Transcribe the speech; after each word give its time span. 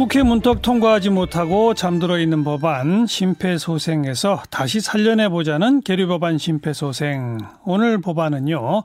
국회 0.00 0.22
문턱 0.22 0.62
통과하지 0.62 1.10
못하고 1.10 1.74
잠들어 1.74 2.18
있는 2.18 2.42
법안 2.42 3.06
심폐소생에서 3.06 4.42
다시 4.48 4.80
살려내 4.80 5.28
보자는 5.28 5.82
계류법안 5.82 6.38
심폐소생. 6.38 7.36
오늘 7.66 8.00
법안은요, 8.00 8.82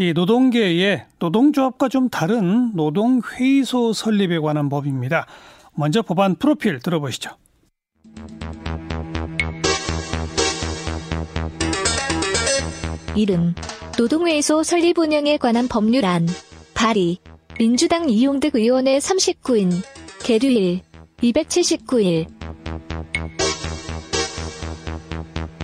이 0.00 0.12
노동계의 0.12 1.06
노동조합과 1.20 1.88
좀 1.88 2.08
다른 2.08 2.72
노동회의소 2.74 3.92
설립에 3.92 4.40
관한 4.40 4.68
법입니다. 4.68 5.26
먼저 5.76 6.02
법안 6.02 6.34
프로필 6.34 6.80
들어보시죠. 6.80 7.30
이름 13.14 13.54
노동회의소 13.96 14.64
설립 14.64 14.98
운영에 14.98 15.36
관한 15.36 15.68
법률안 15.68 16.26
발의 16.74 17.18
민주당 17.56 18.10
이용득 18.10 18.56
의원의 18.56 18.98
39인 18.98 19.70
계류일 20.22 20.80
279일 21.18 22.26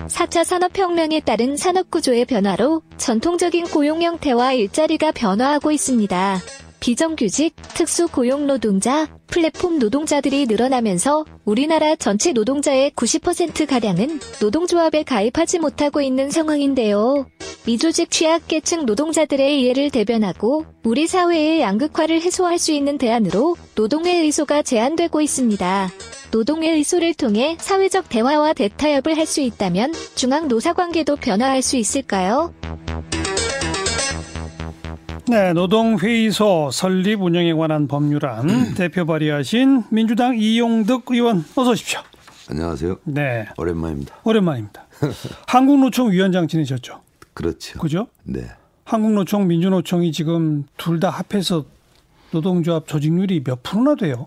4차 0.09 0.45
산업혁명에 0.45 1.21
따른 1.21 1.57
산업구조의 1.57 2.27
변화로 2.27 2.83
전통적인 2.97 3.65
고용 3.67 4.03
형태와 4.03 4.53
일자리가 4.53 5.13
변화하고 5.13 5.73
있습니다. 5.73 6.41
비정규직, 6.83 7.55
특수고용노동자, 7.75 9.07
플랫폼 9.29 9.79
노동자들이 9.79 10.47
늘어나면서 10.47 11.25
우리나라 11.45 11.95
전체 11.95 12.33
노동자의 12.33 12.91
90%가량은 12.91 14.19
노동조합에 14.41 15.05
가입하지 15.05 15.61
못하고 15.61 16.01
있는 16.01 16.33
상황인데요. 16.33 17.29
미조직 17.67 18.11
취약계층 18.11 18.85
노동자들의 18.85 19.61
이해를 19.61 19.91
대변하고 19.91 20.67
우리 20.83 21.07
사회의 21.07 21.61
양극화를 21.61 22.21
해소할 22.21 22.59
수 22.59 22.73
있는 22.73 22.99
대안으로 22.99 23.55
노동의 23.77 24.21
의소가 24.23 24.63
제안되고 24.63 25.21
있습니다. 25.21 25.89
노동의 26.33 26.73
의소를 26.73 27.15
통해 27.15 27.57
사회적 27.61 28.09
대화와 28.09 28.55
대타협을 28.55 29.17
할 29.17 29.27
수 29.27 29.41
있다면 29.41 29.95
중앙 30.17 30.49
노사관계도 30.49 31.15
변화할 31.15 31.63
수 31.63 31.77
있을까요? 31.77 32.53
네, 35.29 35.53
노동회의소 35.53 36.71
설립 36.73 37.23
운영에 37.23 37.53
관한 37.55 37.87
법률안 37.87 38.75
대표 38.75 39.07
발의하신 39.07 39.85
민주당 39.91 40.37
이용득 40.37 41.05
의원 41.11 41.45
어서 41.55 41.71
오십시오. 41.71 42.01
안녕하세요. 42.51 42.97
네, 43.05 43.47
오랜만입니다. 43.57 44.17
오랜만입니다. 44.25 44.87
한국노총 45.47 46.11
위원장 46.11 46.49
지내셨죠? 46.49 47.01
그렇죠. 47.35 47.79
그죠? 47.79 48.09
네. 48.25 48.47
한국노총, 48.85 49.47
민주노총이 49.47 50.11
지금 50.13 50.65
둘 50.77 50.99
다 50.99 51.09
합해서 51.11 51.65
노동조합 52.33 52.87
조직률이 52.89 53.45
몇 53.45 53.63
프로나 53.63 53.95
돼요? 53.95 54.27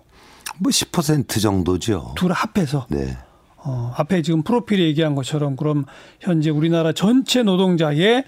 뭐 0.58 0.70
10% 0.70 1.40
정도죠. 1.40 2.14
둘 2.16 2.32
합해서. 2.32 2.86
네. 2.88 3.16
어, 3.58 3.92
앞에 3.96 4.22
지금 4.22 4.42
프로필에 4.42 4.82
얘기한 4.84 5.14
것처럼 5.14 5.56
그럼 5.56 5.84
현재 6.20 6.50
우리나라 6.50 6.92
전체 6.92 7.42
노동자의 7.42 8.24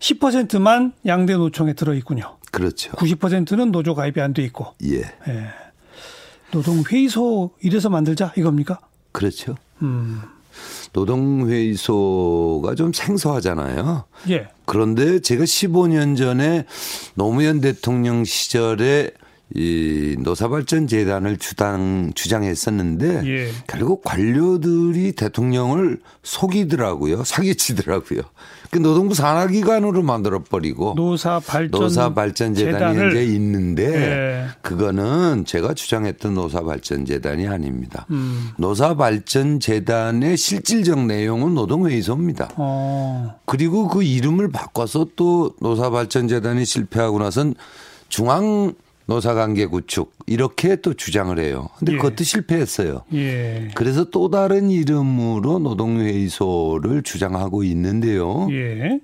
10%만 0.00 0.92
양대 1.06 1.34
노총에 1.34 1.74
들어 1.74 1.94
있군요. 1.94 2.36
그렇죠. 2.50 2.90
90%는 2.92 3.70
노조 3.70 3.94
가입이 3.94 4.20
안 4.20 4.32
돼 4.34 4.42
있고. 4.44 4.74
예. 4.84 5.02
예. 5.28 5.48
노동회의소 6.52 7.50
이래서 7.62 7.88
만들자 7.90 8.32
이겁니까? 8.36 8.80
그렇죠. 9.12 9.54
음. 9.82 10.20
노동회의소가 10.92 12.74
좀 12.74 12.92
생소하잖아요. 12.92 14.04
예. 14.30 14.48
그런데 14.64 15.20
제가 15.20 15.44
15년 15.44 16.16
전에 16.16 16.64
노무현 17.14 17.60
대통령 17.60 18.24
시절에 18.24 19.12
이 19.54 20.16
노사발전 20.20 20.86
재단을 20.86 21.36
주당 21.36 22.12
주장했었는데 22.14 23.22
예. 23.26 23.50
결국 23.66 24.02
관료들이 24.04 25.12
대통령을 25.12 25.98
속이더라고요. 26.22 27.24
사기치더라고요. 27.24 28.20
그 28.70 28.78
노동부 28.78 29.14
산하기관으로 29.14 30.02
만들어 30.02 30.44
버리고 30.44 30.94
노사 30.96 31.40
발전 31.40 31.80
노사 31.80 32.14
발전 32.14 32.54
재단이 32.54 33.10
이제 33.10 33.24
있는데 33.24 33.84
예. 33.84 34.46
그거는 34.62 35.44
제가 35.44 35.74
주장했던 35.74 36.34
노사 36.34 36.62
발전 36.62 37.04
재단이 37.04 37.48
아닙니다. 37.48 38.06
음. 38.10 38.50
노사 38.56 38.94
발전 38.94 39.58
재단의 39.58 40.36
실질적 40.36 41.06
내용은 41.06 41.54
노동회의소입니다. 41.54 42.50
어. 42.54 43.34
그리고 43.46 43.88
그 43.88 44.04
이름을 44.04 44.52
바꿔서 44.52 45.08
또 45.16 45.56
노사 45.60 45.90
발전 45.90 46.28
재단이 46.28 46.64
실패하고 46.64 47.18
나선 47.18 47.56
중앙 48.08 48.74
노사관계 49.10 49.66
구축 49.66 50.12
이렇게 50.26 50.76
또 50.76 50.94
주장을 50.94 51.36
해요. 51.36 51.68
근데 51.78 51.94
예. 51.94 51.96
그것도 51.96 52.22
실패했어요. 52.22 53.02
예. 53.12 53.68
그래서 53.74 54.04
또 54.04 54.30
다른 54.30 54.70
이름으로 54.70 55.58
노동회의소를 55.58 57.02
주장하고 57.02 57.64
있는데요. 57.64 58.46
예. 58.52 59.00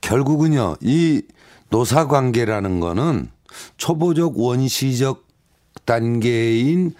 결국은요, 0.00 0.76
이 0.80 1.22
노사관계라는 1.70 2.78
거는 2.78 3.30
초보적 3.78 4.38
원시적 4.38 5.26
단계인 5.84 6.94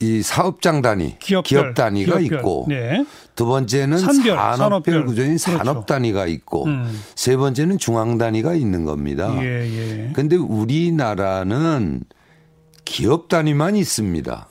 이 0.00 0.22
사업장 0.22 0.80
단위, 0.80 1.18
기업별, 1.18 1.42
기업 1.44 1.74
단위가 1.74 2.18
기업별. 2.18 2.38
있고 2.38 2.66
네. 2.68 3.04
두 3.34 3.46
번째는 3.46 3.98
산별, 3.98 4.36
산업별, 4.36 4.56
산업별. 4.58 5.06
구조인 5.06 5.36
그렇죠. 5.36 5.58
산업 5.58 5.86
단위가 5.86 6.26
있고 6.26 6.66
음. 6.66 7.00
세 7.16 7.36
번째는 7.36 7.78
중앙 7.78 8.16
단위가 8.16 8.54
있는 8.54 8.84
겁니다. 8.84 9.34
예, 9.42 9.66
예. 9.66 10.10
근데 10.12 10.36
우리나라는 10.36 12.02
기업 12.84 13.28
단위만 13.28 13.76
있습니다. 13.76 14.48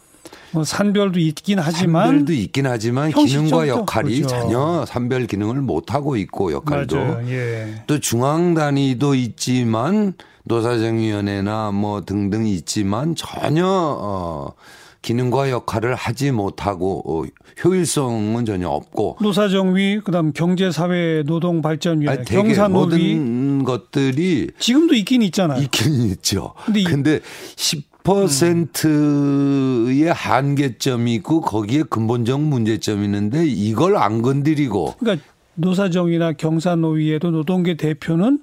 뭐 0.52 0.64
산별도 0.64 1.20
있긴 1.20 1.60
하지만 1.60 2.08
산별도 2.08 2.34
있긴 2.34 2.68
하지만 2.68 3.12
기능과 3.12 3.68
역할이 3.70 4.18
그렇죠. 4.22 4.28
전혀 4.28 4.86
산별 4.86 5.28
기능을 5.28 5.62
못 5.62 5.94
하고 5.94 6.16
있고 6.18 6.52
역할도. 6.52 6.98
예. 7.30 7.84
또 7.88 8.00
중앙 8.00 8.54
단위도 8.54 9.16
있지만 9.16 10.14
노사정위원회나 10.44 11.72
뭐 11.72 12.02
등등 12.02 12.46
있지만 12.46 13.16
전혀 13.16 13.66
어 13.66 14.54
기능과 15.08 15.52
역할을 15.52 15.94
하지 15.94 16.32
못하고 16.32 17.04
어, 17.06 17.24
효율성은 17.64 18.46
전혀 18.46 18.68
없고 18.70 19.18
노사정위 19.22 20.00
그다음 20.04 20.34
경제사회 20.34 21.22
노동발전위원회 21.28 22.18
아니, 22.20 22.26
되게 22.26 22.42
경사노위 22.42 23.16
모든 23.16 23.64
것들이 23.64 24.50
지금도 24.58 24.96
있긴 24.96 25.22
있잖아요. 25.24 25.62
있긴 25.62 25.94
있죠. 26.12 26.54
근데 26.66 26.80
이- 26.80 26.84
근데 26.86 27.20
10%의 27.56 30.12
한계점이 30.14 31.14
있고 31.16 31.42
거기에 31.42 31.84
근본적 31.84 32.42
문제점이 32.42 33.06
있는데 33.06 33.46
이걸 33.46 33.98
안 33.98 34.22
건드리고 34.22 34.96
그러니까 35.00 35.26
노사정위나 35.56 36.34
경사노위에도 36.34 37.32
노동계 37.32 37.76
대표는 37.78 38.40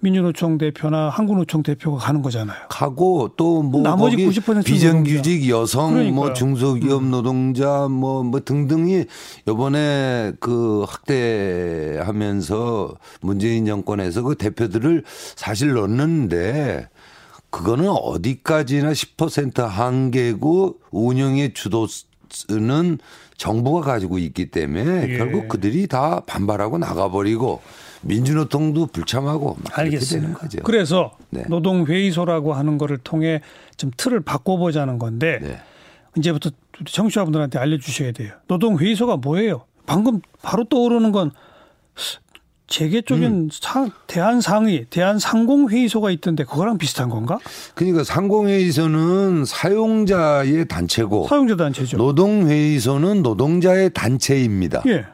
민주노총 0.00 0.58
대표나 0.58 1.08
한국노총 1.10 1.62
대표가 1.62 1.98
가는 1.98 2.22
거잖아요. 2.22 2.56
하고 2.70 3.30
또 3.36 3.62
뭐 3.62 3.82
나머지 3.82 4.16
거기 4.16 4.40
90% 4.40 4.64
비정규직 4.64 5.48
여성 5.48 5.92
그러니까요. 5.92 6.12
음. 6.12 6.14
뭐 6.16 6.32
중소기업 6.32 7.04
노동자 7.04 7.86
뭐뭐 7.88 8.40
등등이 8.44 9.04
요번에 9.46 10.32
그 10.40 10.84
확대하면서 10.88 12.94
문재인 13.20 13.66
정권에서 13.66 14.22
그 14.22 14.34
대표들을 14.36 15.04
사실 15.36 15.74
넣는데 15.74 16.88
그거는 17.50 17.88
어디까지나 17.88 18.92
10% 18.92 19.66
한계고 19.66 20.78
운영의 20.90 21.52
주도는 21.54 22.98
정부가 23.40 23.80
가지고 23.80 24.18
있기 24.18 24.50
때문에 24.50 25.08
예. 25.08 25.16
결국 25.16 25.48
그들이 25.48 25.86
다 25.86 26.20
반발하고 26.26 26.76
나가버리고 26.76 27.62
민주노총도 28.02 28.88
불참하고 28.88 29.56
알겠어요. 29.72 30.34
거죠. 30.34 30.58
그래서 30.62 31.16
네. 31.30 31.44
노동회의소라고 31.48 32.52
하는 32.52 32.76
거를 32.76 32.98
통해 32.98 33.40
좀 33.78 33.92
틀을 33.96 34.20
바꿔보자는 34.20 34.98
건데 34.98 35.38
네. 35.40 35.58
이제부터 36.18 36.50
청취자분들한테 36.84 37.58
알려주셔야 37.58 38.12
돼요. 38.12 38.34
노동회의소가 38.46 39.16
뭐예요? 39.16 39.64
방금 39.86 40.20
바로 40.42 40.64
떠오르는 40.64 41.10
건 41.10 41.30
재계 42.70 43.02
쪽엔 43.02 43.24
음. 43.24 43.48
상, 43.52 43.90
대한상의, 44.06 44.86
대한 44.90 45.18
상공회의소가 45.18 46.12
있던데 46.12 46.44
그거랑 46.44 46.78
비슷한 46.78 47.10
건가? 47.10 47.38
그러니까 47.74 48.04
상공회의소는 48.04 49.44
사용자의 49.44 50.68
단체고 50.68 51.26
사용자 51.28 51.56
단체죠. 51.56 51.96
노동회의소는 51.96 53.22
노동자의 53.22 53.90
단체입니다. 53.92 54.84
예. 54.86 55.04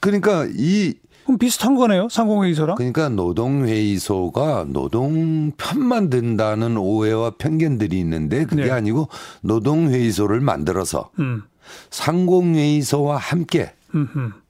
그러니까 0.00 0.48
이 0.52 0.94
그럼 1.22 1.38
비슷한 1.38 1.76
거네요. 1.76 2.08
상공회의소랑. 2.10 2.74
그러니까 2.74 3.08
노동회의소가 3.08 4.66
노동 4.68 5.52
편만 5.52 6.10
든다는 6.10 6.76
오해와 6.76 7.34
편견들이 7.38 7.96
있는데 8.00 8.44
그게 8.46 8.64
네. 8.64 8.70
아니고 8.72 9.08
노동회의소를 9.42 10.40
만들어서 10.40 11.10
음. 11.20 11.44
상공회의소와 11.90 13.16
함께 13.16 13.72
음흠. 13.94 14.41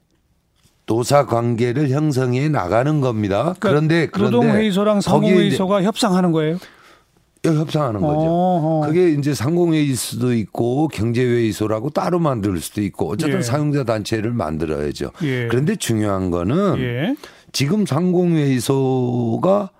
노사 0.85 1.25
관계를 1.25 1.89
형성해 1.89 2.49
나가는 2.49 3.01
겁니다. 3.01 3.55
그러니까 3.59 3.69
그런데 3.69 4.07
그런데 4.07 4.37
노동회의소랑 4.37 5.01
상공회의소가 5.01 5.83
협상하는 5.83 6.31
거예요. 6.31 6.57
협상하는 7.45 7.99
거죠. 7.99 8.21
어허. 8.21 8.87
그게 8.87 9.09
이제 9.09 9.33
상공회의 9.33 9.93
수도 9.95 10.33
있고 10.33 10.87
경제회의소라고 10.87 11.89
따로 11.89 12.19
만들 12.19 12.57
수도 12.59 12.81
있고 12.81 13.09
어쨌든 13.09 13.39
예. 13.39 13.41
사용자 13.41 13.83
단체를 13.83 14.31
만들어야죠. 14.31 15.11
예. 15.23 15.47
그런데 15.49 15.75
중요한 15.75 16.31
거는 16.31 16.79
예. 16.79 17.15
지금 17.51 17.85
상공회의소가 17.85 19.71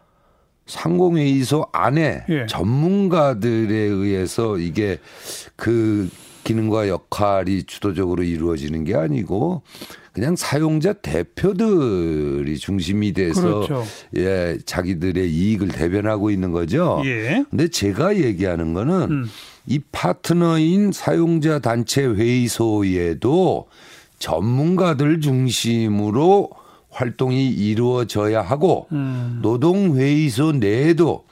상공회의소 0.66 1.68
안에 1.72 2.26
예. 2.30 2.46
전문가들에 2.48 3.74
의해서 3.74 4.58
이게 4.58 5.00
그 5.56 6.10
기능과 6.44 6.90
역할이 6.90 7.64
주도적으로 7.64 8.24
이루어지는 8.24 8.84
게 8.84 8.96
아니고 8.96 9.62
그냥 10.13 10.36
사용자 10.36 10.94
대표들이 10.94 12.57
중심이 12.60 13.13
돼서 13.13 13.42
그렇죠. 13.42 13.83
예 14.15 14.57
자기들의 14.63 15.30
이익을 15.30 15.69
대변하고 15.69 16.30
있는 16.30 16.51
거죠. 16.51 17.01
예. 17.06 17.44
근데 17.50 17.68
제가 17.68 18.18
얘기하는 18.18 18.74
거는 18.74 19.12
음. 19.12 19.25
이 19.65 19.80
파트너인 19.92 20.92
사용자 20.92 21.60
단체 21.60 22.06
회의소에도 22.06 23.68
전문가들 24.19 25.19
중심으로 25.19 26.50
활동이 26.92 27.50
이루어져야 27.50 28.42
하고 28.42 28.88
음. 28.92 29.39
노동회의소 29.42 30.54
내에도 30.54 31.25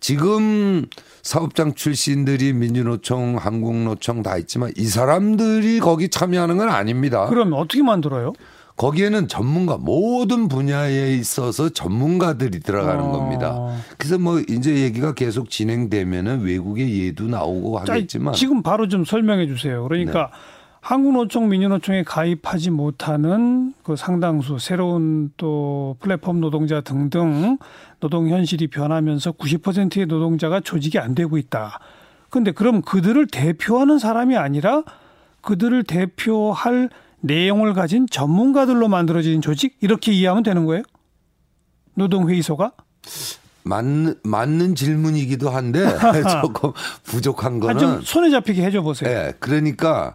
지금 0.00 0.84
사업장 1.26 1.74
출신들이 1.74 2.52
민주노총, 2.52 3.36
한국노총 3.36 4.22
다 4.22 4.36
있지만 4.36 4.70
이 4.76 4.84
사람들이 4.84 5.80
거기 5.80 6.08
참여하는 6.08 6.56
건 6.56 6.68
아닙니다. 6.68 7.26
그럼 7.26 7.52
어떻게 7.52 7.82
만들어요? 7.82 8.32
거기에는 8.76 9.26
전문가 9.26 9.76
모든 9.76 10.46
분야에 10.46 11.14
있어서 11.14 11.68
전문가들이 11.70 12.60
들어가는 12.60 13.06
어. 13.06 13.10
겁니다. 13.10 13.58
그래서 13.98 14.18
뭐 14.18 14.38
이제 14.38 14.76
얘기가 14.76 15.14
계속 15.14 15.50
진행되면은 15.50 16.42
외국의 16.42 17.06
예도 17.06 17.24
나오고 17.24 17.84
자, 17.84 17.94
하겠지만 17.94 18.32
지금 18.34 18.62
바로 18.62 18.86
좀 18.86 19.04
설명해 19.04 19.48
주세요. 19.48 19.82
그러니까 19.82 20.30
네. 20.30 20.55
한국노총, 20.86 21.48
민주노총에 21.48 22.04
가입하지 22.04 22.70
못하는 22.70 23.74
그 23.82 23.96
상당수 23.96 24.60
새로운 24.60 25.32
또 25.36 25.96
플랫폼 25.98 26.40
노동자 26.40 26.80
등등 26.80 27.58
노동 27.98 28.28
현실이 28.28 28.68
변하면서 28.68 29.32
90%의 29.32 30.06
노동자가 30.06 30.60
조직이 30.60 31.00
안 31.00 31.16
되고 31.16 31.38
있다. 31.38 31.80
근데 32.30 32.52
그럼 32.52 32.82
그들을 32.82 33.26
대표하는 33.26 33.98
사람이 33.98 34.36
아니라 34.36 34.84
그들을 35.40 35.82
대표할 35.82 36.88
내용을 37.18 37.74
가진 37.74 38.06
전문가들로 38.08 38.86
만들어진 38.86 39.40
조직 39.40 39.78
이렇게 39.80 40.12
이해하면 40.12 40.44
되는 40.44 40.66
거예요? 40.66 40.84
노동회의소가? 41.94 42.70
맞는 43.64 44.20
맞는 44.22 44.76
질문이기도 44.76 45.50
한데 45.50 45.80
조금 46.42 46.70
부족한 47.02 47.56
아, 47.64 47.74
좀 47.74 47.88
거는 47.88 48.00
손에 48.02 48.30
잡히게 48.30 48.62
해줘 48.62 48.82
보세요. 48.82 49.10
예, 49.10 49.32
그러니까 49.40 50.14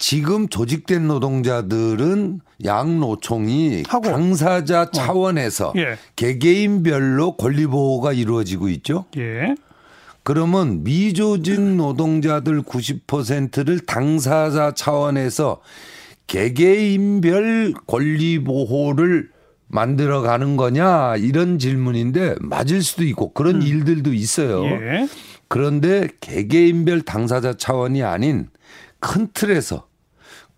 지금 0.00 0.48
조직된 0.48 1.06
노동자들은 1.06 2.40
양노총이 2.64 3.84
하고. 3.86 4.08
당사자 4.08 4.90
차원에서 4.90 5.74
예. 5.76 5.98
개개인별로 6.16 7.36
권리 7.36 7.66
보호가 7.66 8.14
이루어지고 8.14 8.70
있죠. 8.70 9.04
예. 9.18 9.54
그러면 10.22 10.82
미조직 10.84 11.60
노동자들 11.60 12.62
90%를 12.62 13.80
당사자 13.80 14.72
차원에서 14.74 15.60
개개인별 16.26 17.74
권리 17.86 18.42
보호를 18.42 19.28
만들어 19.68 20.22
가는 20.22 20.56
거냐 20.56 21.16
이런 21.16 21.58
질문인데 21.58 22.36
맞을 22.40 22.82
수도 22.82 23.04
있고 23.04 23.34
그런 23.34 23.60
일들도 23.62 24.14
있어요. 24.14 24.64
예. 24.64 25.08
그런데 25.48 26.08
개개인별 26.20 27.02
당사자 27.02 27.52
차원이 27.52 28.02
아닌 28.02 28.48
큰 28.98 29.28
틀에서 29.34 29.89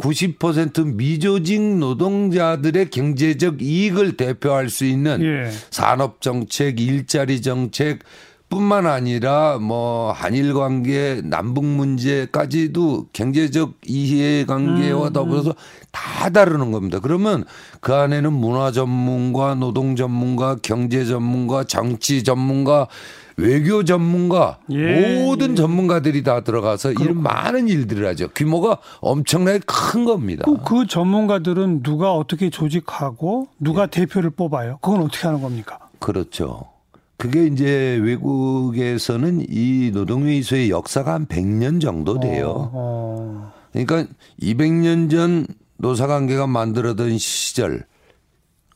90% 0.02 0.96
미조직 0.96 1.60
노동자들의 1.78 2.90
경제적 2.90 3.62
이익을 3.62 4.16
대표할 4.16 4.68
수 4.68 4.84
있는 4.84 5.22
예. 5.22 5.50
산업 5.70 6.20
정책, 6.20 6.80
일자리 6.80 7.40
정책 7.40 8.00
뿐만 8.48 8.86
아니라 8.86 9.58
뭐 9.58 10.12
한일 10.12 10.52
관계, 10.52 11.22
남북 11.24 11.64
문제까지도 11.64 13.06
경제적 13.14 13.78
이해 13.86 14.44
관계와 14.44 15.08
더불어서 15.10 15.54
다 15.90 16.28
다루는 16.28 16.70
겁니다. 16.70 16.98
그러면 17.00 17.44
그 17.80 17.94
안에는 17.94 18.30
문화 18.30 18.70
전문가, 18.70 19.54
노동 19.54 19.96
전문가, 19.96 20.56
경제 20.62 21.06
전문가, 21.06 21.64
정치 21.64 22.22
전문가, 22.22 22.88
외교 23.36 23.84
전문가 23.84 24.58
예, 24.70 25.22
모든 25.22 25.56
전문가들이 25.56 26.22
다 26.22 26.42
들어가서 26.42 26.92
이런 26.92 27.22
많은 27.22 27.68
일들을 27.68 28.06
하죠. 28.08 28.28
규모가 28.34 28.78
엄청나게 29.00 29.60
큰 29.66 30.04
겁니다. 30.04 30.44
그, 30.44 30.58
그 30.62 30.86
전문가들은 30.86 31.82
누가 31.82 32.12
어떻게 32.14 32.50
조직하고 32.50 33.48
누가 33.58 33.86
대표를 33.86 34.30
뽑아요? 34.30 34.78
그건 34.80 35.02
어떻게 35.02 35.26
하는 35.26 35.40
겁니까? 35.40 35.78
그렇죠. 35.98 36.72
그게 37.16 37.46
이제 37.46 38.00
외국에서는 38.02 39.46
이 39.48 39.90
노동회의소의 39.94 40.70
역사가 40.70 41.14
한 41.14 41.26
100년 41.26 41.80
정도 41.80 42.18
돼요. 42.18 42.70
어, 42.72 43.52
그러니까 43.70 44.06
200년 44.40 45.08
전 45.08 45.46
노사관계가 45.76 46.46
만들어던 46.48 47.18
시절 47.18 47.84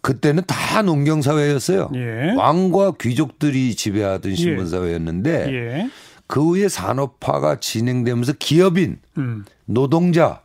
그때는 0.06 0.44
다 0.46 0.82
농경 0.82 1.20
사회였어요. 1.20 1.90
예. 1.96 2.32
왕과 2.36 2.92
귀족들이 3.00 3.74
지배하던 3.74 4.36
신분 4.36 4.68
사회였는데 4.68 5.52
예. 5.52 5.90
그 6.28 6.40
후에 6.40 6.68
산업화가 6.68 7.58
진행되면서 7.58 8.34
기업인, 8.38 9.00
음, 9.18 9.44
노동자 9.64 10.42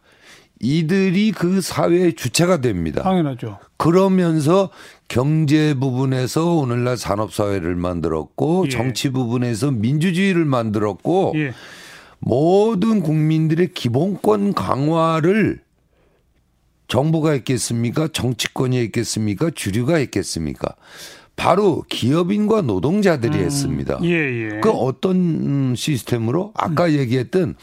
이들이 0.60 1.32
그 1.32 1.62
사회의 1.62 2.16
주체가 2.16 2.62
됩니다. 2.62 3.04
당연하죠. 3.04 3.60
그러면서 3.78 4.72
경제 5.08 5.76
부분에서 5.76 6.56
오늘날 6.56 6.98
산업 6.98 7.32
사회를 7.32 7.76
만들었고 7.76 8.64
예. 8.66 8.70
정치 8.70 9.12
부분에서 9.12 9.70
민주주의를 9.70 10.44
만들었고 10.44 11.34
예. 11.36 11.54
모든 12.18 13.02
국민들의 13.02 13.74
기본권 13.76 14.56
강화를 14.56 15.62
정부가 16.92 17.32
했겠습니까? 17.32 18.10
정치권이 18.10 18.78
했겠습니까? 18.78 19.50
주류가 19.56 19.96
했겠습니까? 19.96 20.76
바로 21.38 21.86
기업인과 21.88 22.64
노동자들이 22.64 23.38
했습니다. 23.38 23.98
예, 24.04 24.10
예. 24.10 24.60
그 24.62 24.70
어떤 24.70 25.74
시스템으로 25.74 26.52
아까 26.54 26.92
얘기했던 26.92 27.56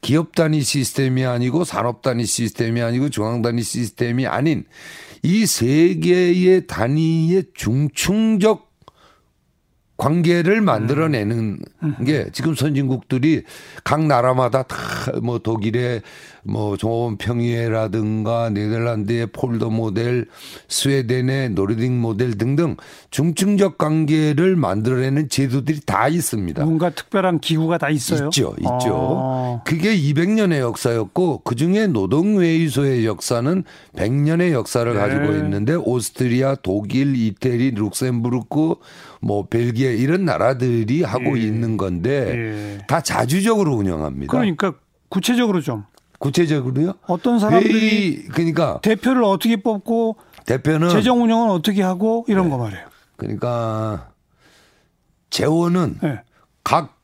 기업 0.00 0.36
단위 0.36 0.62
시스템이 0.62 1.24
아니고 1.24 1.64
산업 1.64 2.02
단위 2.02 2.24
시스템이 2.24 2.80
아니고 2.80 3.10
중앙 3.10 3.42
단위 3.42 3.64
시스템이 3.64 4.28
아닌 4.28 4.64
이 5.24 5.44
세 5.44 5.96
개의 5.96 6.68
단위의 6.68 7.46
중충적 7.54 8.67
관계를 9.98 10.62
만들어내는 10.62 11.58
게 12.06 12.28
지금 12.32 12.54
선진국들이 12.54 13.42
각 13.84 14.06
나라마다 14.06 14.62
다 14.62 14.76
뭐 15.22 15.38
독일의 15.38 16.02
뭐 16.42 16.76
좋은 16.76 17.16
평의회라든가 17.18 18.50
네덜란드의 18.50 19.26
폴더 19.28 19.70
모델, 19.70 20.26
스웨덴의 20.68 21.50
노르딕 21.50 21.90
모델 21.90 22.38
등등 22.38 22.76
중충적 23.10 23.76
관계를 23.76 24.56
만들어내는 24.56 25.28
제도들이 25.28 25.80
다 25.84 26.08
있습니다. 26.08 26.64
뭔가 26.64 26.90
특별한 26.90 27.40
기구가 27.40 27.78
다 27.78 27.90
있어요. 27.90 28.26
있죠, 28.26 28.54
있죠. 28.58 28.92
어. 28.94 29.62
그게 29.64 29.96
200년의 29.96 30.60
역사였고 30.60 31.42
그 31.44 31.54
중에 31.54 31.86
노동회의소의 31.88 33.04
역사는 33.04 33.64
100년의 33.96 34.52
역사를 34.52 34.90
네. 34.90 34.98
가지고 34.98 35.36
있는데 35.36 35.74
오스트리아, 35.74 36.56
독일, 36.62 37.14
이태리, 37.16 37.72
룩셈부르크, 37.72 38.76
뭐 39.20 39.46
벨기에 39.46 39.87
이런 39.96 40.24
나라들이 40.24 41.02
하고 41.02 41.38
예. 41.38 41.42
있는 41.42 41.76
건데 41.76 42.78
예. 42.78 42.86
다 42.86 43.00
자주적으로 43.00 43.74
운영합니다. 43.74 44.30
그러니까 44.30 44.74
구체적으로 45.08 45.60
좀 45.60 45.84
구체적으로요? 46.18 46.94
어떤 47.06 47.38
사람들이 47.38 48.24
그러니까 48.32 48.80
대표를 48.82 49.22
어떻게 49.24 49.56
뽑고 49.56 50.16
대표는 50.46 50.88
재정 50.90 51.22
운영은 51.22 51.50
어떻게 51.50 51.82
하고 51.82 52.24
이런 52.28 52.44
네. 52.44 52.50
거 52.50 52.58
말이에요. 52.58 52.86
그러니까 53.16 54.10
재원은 55.30 55.98
예. 56.04 56.20
각 56.64 56.96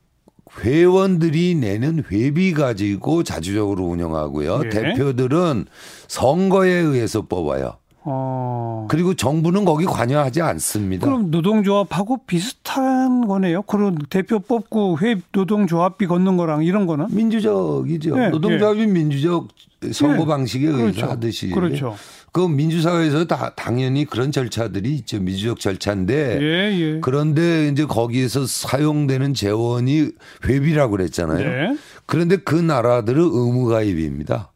회원들이 0.59 1.55
내는 1.55 2.03
회비 2.11 2.53
가지고 2.53 3.23
자주적으로 3.23 3.85
운영하고요. 3.85 4.61
예. 4.65 4.69
대표들은 4.69 5.65
선거에 6.07 6.71
의해서 6.71 7.23
뽑아요. 7.23 7.77
어. 8.07 8.85
그리고 8.89 9.15
정부는 9.15 9.65
거기 9.65 9.85
관여하지 9.85 10.41
않습니다. 10.41 11.05
그럼 11.05 11.31
노동조합하고 11.31 12.21
비슷한 12.27 13.27
거네요. 13.27 13.63
그런 13.63 13.97
대표 14.09 14.39
뽑고 14.39 14.99
회 14.99 15.15
노동조합비 15.31 16.05
걷는 16.05 16.37
거랑 16.37 16.63
이런 16.63 16.85
거는 16.85 17.07
민주적이죠. 17.09 18.23
예, 18.23 18.29
노동조합이 18.29 18.85
민주적 18.85 19.47
선거 19.91 20.23
예. 20.23 20.25
방식에 20.25 20.67
의해서 20.67 20.91
그렇죠. 20.93 21.05
하듯이. 21.07 21.49
그렇죠. 21.49 21.95
그 22.31 22.41
민주사회에서 22.41 23.25
다 23.25 23.53
당연히 23.55 24.05
그런 24.05 24.31
절차들이 24.31 24.93
있죠. 24.97 25.19
민주적 25.19 25.59
절차인데 25.59 26.39
예, 26.41 26.79
예. 26.79 26.99
그런데 26.99 27.69
이제 27.69 27.85
거기에서 27.85 28.45
사용되는 28.45 29.33
재원이 29.33 30.09
회비라고 30.45 30.91
그랬잖아요. 30.91 31.39
네. 31.39 31.77
그런데 32.05 32.35
그 32.35 32.55
나라들은 32.55 33.21
의무가입입니다. 33.23 34.51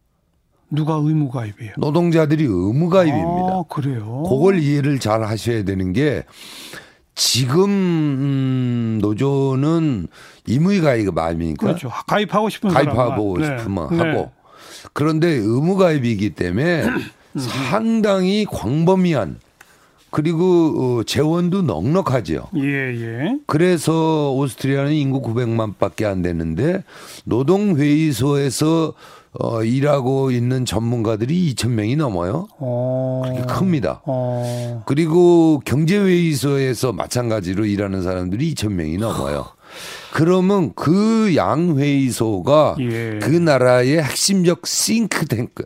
누가 0.69 0.95
의무 0.95 1.29
가입이에요? 1.29 1.73
노동자들이 1.77 2.43
의무 2.43 2.89
가입입니다. 2.89 3.53
아, 3.53 3.63
그래요. 3.69 4.23
그걸 4.27 4.59
이해를 4.59 4.99
잘 4.99 5.23
하셔야 5.23 5.63
되는 5.63 5.93
게 5.93 6.23
지금 7.15 7.63
음, 7.69 8.99
노조는 9.01 10.07
임의 10.47 10.81
가입 10.81 11.17
아닙니까? 11.17 11.67
그렇죠. 11.67 11.91
가입하고 12.07 12.49
싶은 12.49 12.69
가입하고 12.69 13.39
사람만. 13.39 13.59
싶으면 13.59 13.89
네. 13.89 13.97
하고 13.97 14.31
그런데 14.93 15.27
의무 15.27 15.75
가입이기 15.75 16.31
때문에 16.31 16.85
상당히 17.37 18.45
광범위한 18.45 19.39
그리고 20.11 20.99
어, 20.99 21.03
재원도 21.03 21.63
넉넉하지요. 21.63 22.47
네. 22.53 22.61
예, 22.63 22.67
예. 23.01 23.37
그래서 23.45 24.31
오스트리아는 24.33 24.93
인구 24.93 25.21
900만밖에 25.21 26.05
안 26.05 26.21
되는데 26.21 26.83
노동 27.25 27.75
회의소에서 27.77 28.93
어, 29.33 29.63
일하고 29.63 30.31
있는 30.31 30.65
전문가들이 30.65 31.53
2천 31.53 31.69
명이 31.69 31.95
넘어요. 31.95 32.47
어. 32.57 33.21
그게 33.25 33.41
큽니다. 33.41 34.01
어. 34.05 34.83
그리고 34.85 35.61
경제회의소에서 35.65 36.93
마찬가지로 36.93 37.65
일하는 37.65 38.01
사람들이 38.01 38.53
2천 38.55 38.71
명이 38.71 38.97
넘어요. 38.97 39.45
그러면 40.11 40.73
그 40.73 41.35
양회의소가 41.35 42.77
예. 42.79 43.19
그 43.21 43.29
나라의 43.29 44.01
핵심적 44.01 44.65
싱크탱크, 44.65 45.65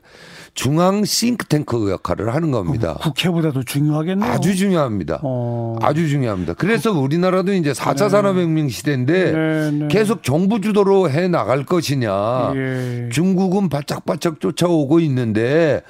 중앙 0.55 1.03
싱크탱크 1.03 1.89
역할을 1.89 2.33
하는 2.33 2.51
겁니다. 2.51 2.95
국회보다도 3.01 3.63
중요하겠네요. 3.63 4.31
아주 4.31 4.55
중요합니다. 4.55 5.19
어. 5.23 5.75
아주 5.81 6.07
중요합니다. 6.07 6.53
그래서 6.53 6.91
우리나라도 6.91 7.53
이제 7.53 7.71
4차 7.71 8.09
산업혁명 8.09 8.69
시대인데 8.69 9.31
네, 9.31 9.71
네. 9.71 9.87
계속 9.87 10.21
정부 10.21 10.61
주도로 10.61 11.09
해 11.09 11.27
나갈 11.27 11.65
것이냐. 11.65 12.53
예. 12.55 13.09
중국은 13.11 13.69
바짝바짝 13.69 14.39
쫓아오고 14.39 14.99
있는데 15.01 15.81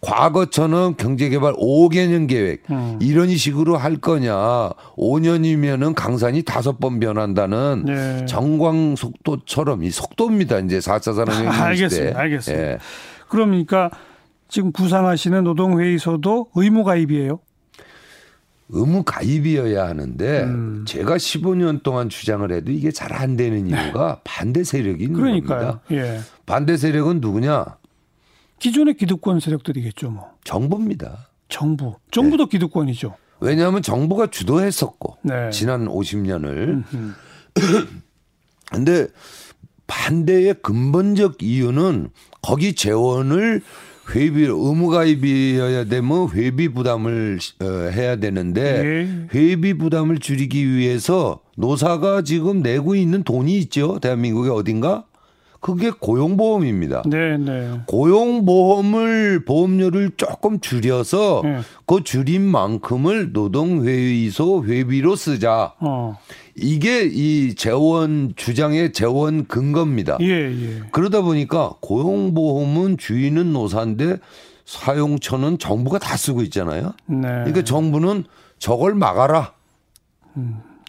과거처럼 0.00 0.94
경제개발 0.96 1.54
5개년 1.54 2.28
계획 2.28 2.62
음. 2.70 2.98
이런 3.00 3.34
식으로 3.36 3.76
할 3.76 3.96
거냐 3.96 4.70
5년이면은 4.96 5.94
강산이 5.94 6.42
다섯 6.42 6.78
번 6.78 7.00
변한다는 7.00 7.84
네. 7.86 8.24
정광 8.26 8.94
속도처럼 8.96 9.82
이 9.82 9.90
속도입니다 9.90 10.58
이제 10.60 10.78
4차 10.78 11.14
산업혁명 11.14 11.52
알겠습니다. 11.60 12.08
시대 12.08 12.12
알겠습니다. 12.18 12.64
예. 12.64 12.78
그러니까 13.28 13.90
지금 14.52 14.70
구상하시는 14.70 15.44
노동회의소도 15.44 16.50
의무 16.54 16.84
가입이에요. 16.84 17.40
의무 18.68 19.02
가입이어야 19.02 19.86
하는데 19.88 20.42
음. 20.42 20.84
제가 20.86 21.16
15년 21.16 21.82
동안 21.82 22.10
주장을 22.10 22.52
해도 22.52 22.70
이게 22.70 22.90
잘 22.90 23.14
안 23.14 23.36
되는 23.36 23.66
이유가 23.66 24.20
반대 24.24 24.62
세력이 24.62 25.04
있는 25.04 25.16
네. 25.16 25.20
그러니까요. 25.22 25.80
겁니다. 25.80 25.82
예. 25.92 26.20
반대 26.44 26.76
세력은 26.76 27.20
누구냐? 27.22 27.64
기존의 28.58 28.94
기득권 28.98 29.40
세력들이겠죠, 29.40 30.10
뭐. 30.10 30.32
정부입니다. 30.44 31.28
정부. 31.48 31.96
정부도 32.10 32.46
기득권이죠. 32.46 33.16
왜냐하면 33.40 33.80
정부가 33.80 34.26
주도했었고 34.26 35.16
네. 35.22 35.48
지난 35.48 35.86
50년을 35.86 36.84
음. 36.92 37.14
근데 38.70 39.06
반대의 39.86 40.56
근본적 40.62 41.42
이유는 41.42 42.10
거기 42.42 42.74
재원을 42.74 43.62
회비 44.10 44.42
의무가입이어야 44.42 45.84
되면 45.84 46.28
회비 46.30 46.68
부담을 46.68 47.38
어, 47.60 47.64
해야 47.92 48.16
되는데 48.16 48.84
예. 48.84 49.28
회비 49.34 49.74
부담을 49.74 50.18
줄이기 50.18 50.68
위해서 50.68 51.40
노사가 51.56 52.22
지금 52.22 52.60
내고 52.62 52.94
있는 52.94 53.22
돈이 53.22 53.56
있죠 53.58 53.98
대한민국에 54.00 54.50
어딘가 54.50 55.04
그게 55.62 55.90
고용보험입니다. 55.90 57.04
네, 57.06 57.38
네. 57.38 57.80
고용보험을 57.86 59.44
보험료를 59.44 60.10
조금 60.16 60.58
줄여서 60.58 61.42
네. 61.44 61.60
그 61.86 62.02
줄인 62.02 62.42
만큼을 62.42 63.32
노동회의소 63.32 64.64
회비로 64.64 65.14
쓰자. 65.14 65.74
어. 65.78 66.18
이게 66.56 67.04
이 67.04 67.54
재원 67.54 68.32
주장의 68.34 68.92
재원 68.92 69.46
근거입니다. 69.46 70.18
예, 70.20 70.26
예. 70.26 70.82
그러다 70.90 71.22
보니까 71.22 71.74
고용보험은 71.80 72.98
주인은 72.98 73.52
노사인데 73.52 74.16
사용처는 74.64 75.58
정부가 75.58 76.00
다 76.00 76.16
쓰고 76.16 76.42
있잖아요. 76.42 76.92
네. 77.06 77.20
그러니까 77.20 77.62
정부는 77.62 78.24
저걸 78.58 78.96
막아라. 78.96 79.52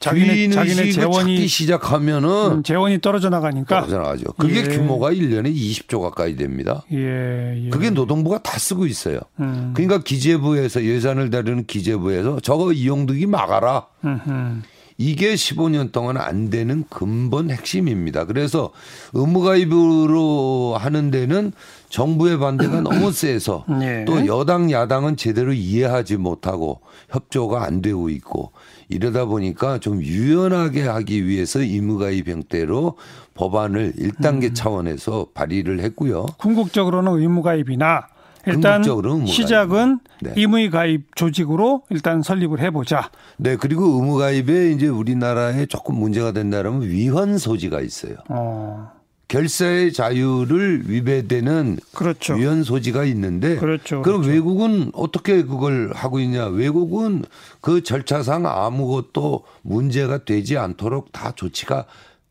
자기네 0.04 0.50
자기네 0.50 0.92
재원이 0.92 1.48
시작하면은 1.48 2.30
음, 2.52 2.64
재원이 2.64 3.00
떨어져 3.00 3.30
나가니까 3.30 3.80
떨어져 3.80 3.98
나가죠. 3.98 4.26
그게 4.38 4.60
예. 4.60 4.64
규모가 4.64 5.12
1년에 5.12 5.56
20조 5.56 6.02
가까이 6.02 6.36
됩니다. 6.36 6.84
예, 6.92 7.66
예. 7.66 7.70
그게 7.70 7.90
노동부가 7.90 8.42
다 8.42 8.60
쓰고 8.60 8.86
있어요. 8.86 9.20
음. 9.40 9.72
그러니까 9.74 10.04
기재부에서 10.04 10.84
예산을 10.84 11.30
다루는 11.30 11.66
기재부에서 11.68 12.42
저거 12.42 12.74
이용득이 12.74 13.28
막아라. 13.28 13.88
음흠. 14.04 14.62
이게 14.98 15.34
15년 15.34 15.92
동안 15.92 16.18
안 16.18 16.50
되는 16.50 16.84
근본 16.90 17.50
핵심입니다. 17.50 18.26
그래서 18.26 18.72
의무가입으로 19.14 20.76
하는 20.78 21.12
데는 21.12 21.52
정부의 21.90 22.38
반대가 22.40 22.82
너무 22.84 23.12
세서 23.12 23.66
예. 23.82 24.06
또 24.06 24.26
여당 24.28 24.72
야당은 24.72 25.18
제대로 25.18 25.54
이해하지 25.54 26.18
못하고 26.18 26.82
협조가 27.10 27.64
안 27.64 27.82
되고 27.82 28.10
있고 28.10 28.52
이러다 28.90 29.26
보니까 29.26 29.80
좀 29.80 30.02
유연하게 30.02 30.84
하기 30.84 31.26
위해서 31.26 31.60
의무가입 31.60 32.28
형태로 32.28 32.98
법안을 33.34 33.94
1단계 33.94 34.50
음. 34.50 34.54
차원에서 34.54 35.28
발의를 35.34 35.80
했고요. 35.82 36.26
궁극적으로는 36.38 37.20
의무가입이나 37.20 38.08
일단 38.46 38.84
의무가입. 38.84 39.28
시작은 39.28 40.00
네. 40.22 40.34
임의가입 40.36 41.16
조직으로 41.16 41.84
일단 41.90 42.22
설립을 42.22 42.60
해보자. 42.60 43.10
네, 43.38 43.56
그리고 43.56 43.86
의무가입에 43.86 44.72
이제 44.72 44.88
우리나라에 44.88 45.66
조금 45.66 45.96
문제가 45.96 46.32
된다면 46.34 46.82
위헌 46.82 47.38
소지가 47.38 47.80
있어요. 47.82 48.16
어, 48.30 48.92
결사의 49.34 49.94
자유를 49.94 50.84
위배되는 50.86 51.80
그렇죠. 51.96 52.36
위헌 52.36 52.64
소지가 52.64 53.04
있는데 53.06 53.56
그렇죠, 53.56 54.04
그럼 54.04 54.22
그렇죠. 54.22 54.32
외국은 54.32 54.92
어떻게 54.94 55.42
그걸 55.42 55.92
하고 55.96 56.20
있냐? 56.20 56.46
외국은 56.46 57.24
그 57.60 57.82
절차상 57.82 58.46
아무것도 58.46 59.44
문제가 59.64 60.24
되지 60.24 60.60
않도록 60.60 61.12
다 61.12 61.32
조치가 61.36 61.88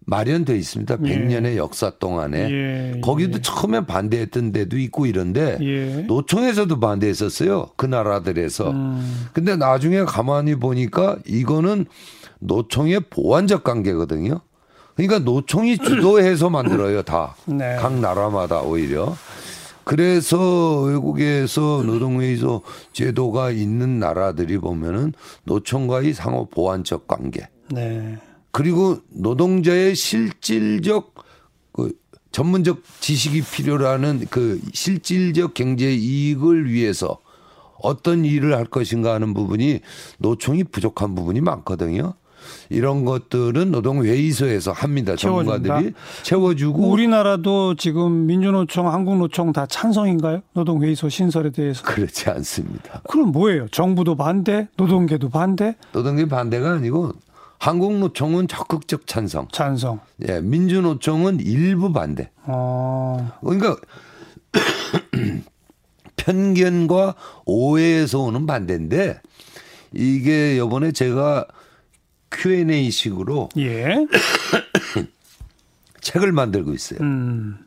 마련돼 0.07 0.57
있습니다. 0.57 0.97
100년의 0.99 1.57
역사 1.57 1.91
동안에 1.91 2.51
예, 2.51 3.01
거기도 3.03 3.41
처음에 3.41 3.85
반대했던 3.85 4.53
데도 4.53 4.79
있고 4.79 5.07
이런데 5.07 5.59
예. 5.61 6.03
노총에서도 6.03 6.79
반대했었어요. 6.79 7.71
그 7.77 7.87
나라들에서. 7.87 8.71
음, 8.71 9.27
근데 9.33 9.57
나중에 9.57 10.03
가만히 10.03 10.55
보니까 10.55 11.19
이거는 11.27 11.87
노총의 12.39 13.01
보완적 13.11 13.65
관계거든요. 13.65 14.41
그러니까 14.95 15.19
노총이 15.19 15.79
주도해서 15.79 16.51
만들어요, 16.51 17.03
다. 17.03 17.35
네. 17.47 17.77
각 17.77 17.99
나라마다 17.99 18.61
오히려. 18.61 19.17
그래서 19.85 20.83
외국에서 20.83 21.83
노동회의소 21.85 22.63
제도가 22.93 23.51
있는 23.51 23.99
나라들이 23.99 24.59
보면은 24.59 25.13
노총과의 25.45 26.15
상호 26.15 26.49
보완적 26.49 27.09
관계. 27.09 27.49
네. 27.71 28.19
그리고 28.53 28.99
노동자의 29.09 29.97
실질적 29.97 31.15
그 31.73 31.91
전문적 32.31 32.83
지식이 33.01 33.43
필요라는 33.43 34.27
그 34.31 34.61
실질적 34.73 35.55
경제 35.55 35.93
이익을 35.93 36.71
위해서 36.71 37.19
어떤 37.81 38.25
일을 38.25 38.57
할 38.57 38.65
것인가 38.65 39.15
하는 39.15 39.35
부분이 39.35 39.81
노총이 40.19 40.65
부족한 40.65 41.15
부분이 41.15 41.41
많거든요. 41.41 42.15
이런 42.71 43.05
것들은 43.05 43.71
노동회의소에서 43.71 44.73
합니다. 44.73 45.17
전문가들이 45.17 45.69
채워준다? 45.69 45.99
채워주고 46.23 46.89
우리나라도 46.89 47.75
지금 47.75 48.27
민주노총, 48.27 48.89
한국노총 48.89 49.53
다 49.53 49.67
찬성인가요? 49.67 50.43
노동회의소 50.55 51.09
신설에 51.09 51.51
대해서. 51.51 51.83
그렇지 51.83 52.31
않습니다. 52.31 53.03
그럼 53.09 53.33
뭐예요? 53.33 53.69
정부도 53.69 54.17
반대, 54.17 54.69
노동계도 54.77 55.29
반대, 55.31 55.77
노동계 55.93 56.29
반대가 56.29 56.73
아니고 56.73 57.13
한국노총은 57.59 58.49
적극적 58.49 59.07
찬성, 59.07 59.47
찬성. 59.53 60.01
예, 60.29 60.41
민주노총은 60.41 61.39
일부 61.41 61.93
반대. 61.93 62.31
어, 62.45 63.33
그러니까 63.41 63.77
편견과 66.17 67.15
오해에서 67.47 68.21
오는 68.21 68.47
반대인데 68.47 69.21
이게 69.93 70.59
요번에 70.59 70.93
제가 70.93 71.47
Q&A 72.33 72.91
식으로 72.91 73.49
예. 73.59 74.07
책을 76.01 76.33
만들고 76.33 76.73
있어요. 76.73 77.01
음, 77.01 77.59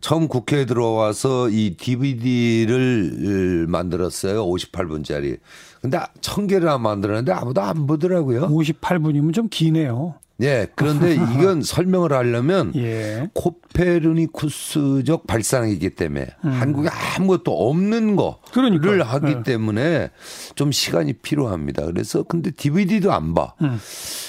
처음 0.00 0.28
국회에 0.28 0.66
들어와서 0.66 1.48
이 1.48 1.76
DVD를 1.76 3.66
만들었어요. 3.68 4.44
58분짜리. 4.46 5.38
근데 5.80 5.98
천 6.20 6.46
개를 6.46 6.78
만들었는데 6.78 7.32
아무도 7.32 7.60
안 7.60 7.86
보더라고요. 7.86 8.48
58분이면 8.48 9.32
좀 9.32 9.48
기네요. 9.48 10.16
예. 10.42 10.66
그런데 10.74 11.14
이건 11.34 11.62
설명을 11.62 12.12
하려면 12.12 12.72
예. 12.76 13.28
코페르니쿠스적 13.34 15.26
발상이기 15.26 15.90
때문에 15.90 16.26
음. 16.44 16.50
한국에 16.50 16.88
아무것도 16.90 17.52
없는 17.68 18.16
거를 18.16 18.34
그러니까요. 18.52 19.02
하기 19.02 19.34
네. 19.36 19.42
때문에 19.42 20.10
좀 20.54 20.72
시간이 20.72 21.14
필요합니다. 21.14 21.86
그래서 21.86 22.22
근데 22.22 22.50
DVD도 22.50 23.12
안 23.12 23.34
봐. 23.34 23.54
음. 23.62 23.78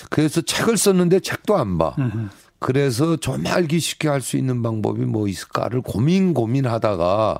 그래서 0.09 0.41
책을 0.41 0.77
썼는데 0.77 1.19
책도 1.19 1.55
안 1.57 1.77
봐. 1.77 1.95
그래서 2.59 3.17
좀 3.17 3.45
알기 3.45 3.79
쉽게 3.79 4.07
할 4.07 4.21
수 4.21 4.35
있는 4.37 4.63
방법이 4.63 5.01
뭐 5.05 5.27
있을까를 5.27 5.81
고민 5.81 6.33
고민하다가 6.33 7.39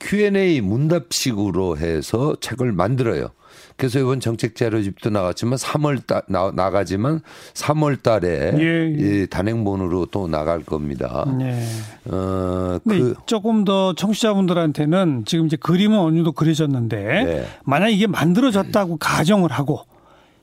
Q&A 0.00 0.60
문답식으로 0.60 1.78
해서 1.78 2.36
책을 2.40 2.72
만들어요. 2.72 3.28
그래서 3.80 3.98
이번 3.98 4.20
정책 4.20 4.56
자료 4.56 4.82
집도 4.82 5.08
나갔지만 5.08 5.56
3월 5.56 6.06
달 6.06 6.20
나, 6.28 6.52
나가지만 6.54 7.22
3월 7.54 8.02
달에 8.02 8.52
예, 8.58 8.94
이 9.22 9.26
단행본으로 9.26 10.06
또 10.10 10.28
나갈 10.28 10.62
겁니다. 10.62 11.24
네. 11.38 11.64
어, 12.04 12.78
그 12.86 13.14
조금 13.24 13.64
더 13.64 13.94
청취자분들한테는 13.94 15.24
지금 15.24 15.46
이제 15.46 15.56
그림은 15.56 15.98
어느 15.98 16.16
정도 16.16 16.32
그려졌는데 16.32 17.24
네. 17.24 17.46
만약 17.64 17.88
이게 17.88 18.06
만들어졌다고 18.06 18.98
가정을 18.98 19.50
하고 19.50 19.80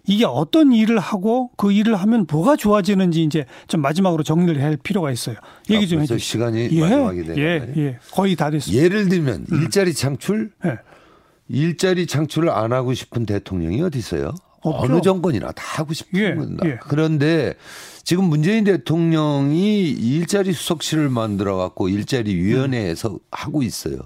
이게 0.08 0.26
어떤 0.26 0.72
일을 0.72 0.98
하고 0.98 1.52
그 1.58 1.72
일을 1.72 1.96
하면 1.96 2.26
뭐가 2.28 2.56
좋아지는지 2.56 3.22
이제 3.24 3.46
좀 3.68 3.82
마지막으로 3.82 4.24
정리를 4.24 4.60
할 4.64 4.78
필요가 4.78 5.12
있어요. 5.12 5.36
얘기 5.70 5.88
좀 5.88 6.00
아, 6.00 6.02
벌써 6.02 6.16
해주시죠. 6.16 6.32
시간이 6.32 6.80
마지막이 6.80 7.24
되나요? 7.24 7.40
예, 7.40 7.74
예, 7.78 8.00
거의 8.12 8.36
다 8.36 8.50
됐습니다. 8.50 8.84
예를 8.84 9.10
들면 9.10 9.46
일자리 9.52 9.94
창출, 9.94 10.50
예. 10.66 10.80
일자리 11.50 12.08
창출을 12.08 12.50
안 12.50 12.74
하고 12.74 12.94
싶은 12.94 13.26
대통령이 13.26 13.82
어디 13.82 14.00
있어요? 14.00 14.34
없죠. 14.62 14.94
어느 14.94 15.02
정권이나 15.02 15.52
다 15.52 15.82
하고 15.82 15.94
싶은 15.94 16.20
예, 16.20 16.36
겁니다. 16.36 16.68
예. 16.68 16.78
그런데 16.82 17.54
지금 18.04 18.26
문재인 18.26 18.64
대통령이 18.64 19.90
일자리 19.90 20.54
수석실을 20.54 21.10
만들어 21.10 21.58
갖고 21.58 21.90
일자리 21.90 22.36
위원회에서 22.36 23.20
하고 23.32 23.64
있어요. 23.64 24.00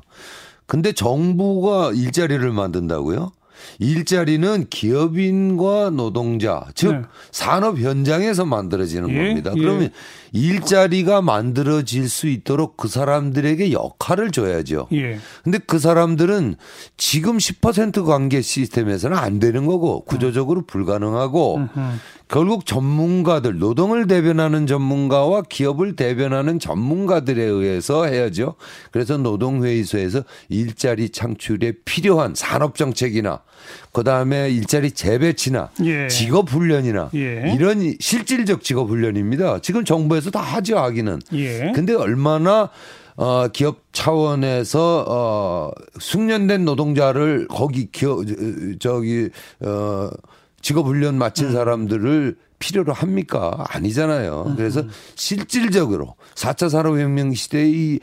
근데 0.66 0.94
정부가 0.94 1.92
일자리를 1.94 2.50
만든다고요? 2.52 3.32
일자리는 3.80 4.68
기업인과 4.70 5.92
노동자, 5.92 6.66
즉 6.76 6.92
네. 6.94 7.02
산업 7.32 7.80
현장에서 7.80 8.46
만들어지는 8.46 9.10
예, 9.10 9.16
겁니다. 9.16 9.52
예. 9.56 9.60
그러면 9.60 9.90
일자리가 10.34 11.22
만들어질 11.22 12.08
수 12.08 12.28
있도록 12.28 12.78
그 12.78 12.88
사람들에게 12.88 13.72
역할을 13.72 14.32
줘야죠. 14.32 14.88
예. 14.94 15.20
근데 15.44 15.58
그 15.58 15.80
사람들은 15.80 16.56
지금 16.98 17.38
10% 17.38 18.06
관계 18.06 18.42
시스템에서는 18.42 19.18
안 19.18 19.40
되는 19.40 19.66
거고 19.66 20.06
구조적으로 20.06 20.66
불가능하고 20.66 21.68
결국 22.32 22.66
전문가들 22.66 23.60
노동을 23.60 24.08
대변하는 24.08 24.66
전문가와 24.66 25.42
기업을 25.50 25.98
대변하는 25.98 26.60
전문가들에 26.60 27.44
의해서 27.44 28.06
해야죠. 28.06 28.56
그래서 28.92 29.18
노동회의소에서 29.18 30.24
일자리 30.48 31.10
창출에 31.10 31.74
필요한 31.84 32.34
산업 32.34 32.76
정책이나 32.76 33.42
그다음에 33.92 34.50
일자리 34.50 34.92
재배치나 34.92 35.70
예. 35.84 36.08
직업 36.08 36.50
훈련이나 36.52 37.10
예. 37.16 37.54
이런 37.56 37.96
실질적 38.00 38.64
직업 38.64 38.90
훈련입니다. 38.90 39.60
지금 39.60 39.84
정부에서 39.84 40.32
다 40.32 40.40
하죠 40.40 40.78
하기는. 40.78 41.20
예. 41.34 41.72
근데 41.76 41.94
얼마나 41.94 42.70
어 43.18 43.48
기업 43.50 43.82
차원에서 43.92 45.06
어 45.08 45.72
숙련된 46.00 46.66
노동자를 46.66 47.48
거기 47.50 47.92
기업 47.92 48.24
저기 48.80 49.30
어 49.60 50.10
직업 50.62 50.86
훈련 50.88 51.18
마친 51.18 51.48
음. 51.48 51.54
사람들을 51.54 52.36
필요로 52.60 52.94
합니까? 52.94 53.66
아니잖아요. 53.70 54.46
음. 54.48 54.56
그래서 54.56 54.84
실질적으로 55.16 56.16
4차 56.36 56.70
산업혁명 56.70 57.34
시대의 57.34 58.00